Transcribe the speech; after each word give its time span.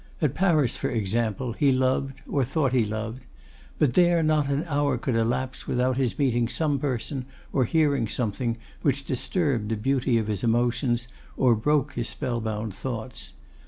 At 0.19 0.33
Paris, 0.33 0.75
for 0.77 0.89
example, 0.89 1.51
he 1.53 1.71
loved, 1.71 2.21
or 2.27 2.43
thought 2.43 2.73
he 2.73 2.85
loved. 2.85 3.27
But 3.77 3.93
there 3.93 4.23
not 4.23 4.49
an 4.49 4.63
hour 4.67 4.97
could 4.97 5.15
elapse 5.15 5.67
without 5.67 5.95
his 5.97 6.17
meeting 6.17 6.47
some 6.47 6.79
person, 6.79 7.25
or 7.53 7.65
hearing 7.65 8.07
something, 8.07 8.57
which 8.81 9.05
disturbed 9.05 9.69
the 9.69 9.77
beauty 9.77 10.17
of 10.17 10.25
his 10.25 10.43
emotions, 10.43 11.07
or 11.37 11.53
broke 11.55 11.93
his 11.93 12.09
spell 12.09 12.41
bound 12.41 12.73
thoughts. 12.73 13.33